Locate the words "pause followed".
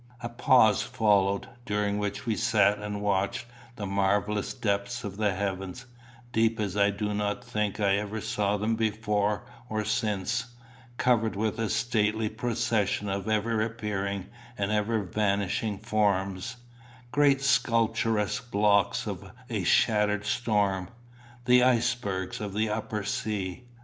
0.29-1.47